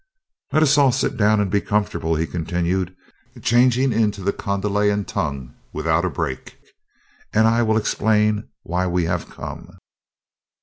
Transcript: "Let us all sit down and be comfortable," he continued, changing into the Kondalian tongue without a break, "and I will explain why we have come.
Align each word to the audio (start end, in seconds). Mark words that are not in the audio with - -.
"Let 0.51 0.63
us 0.63 0.79
all 0.79 0.91
sit 0.91 1.15
down 1.15 1.39
and 1.39 1.51
be 1.51 1.61
comfortable," 1.61 2.15
he 2.15 2.25
continued, 2.25 2.95
changing 3.43 3.93
into 3.93 4.23
the 4.23 4.33
Kondalian 4.33 5.05
tongue 5.05 5.53
without 5.73 6.05
a 6.05 6.09
break, 6.09 6.57
"and 7.33 7.47
I 7.47 7.61
will 7.61 7.77
explain 7.77 8.49
why 8.63 8.87
we 8.87 9.03
have 9.03 9.29
come. 9.29 9.77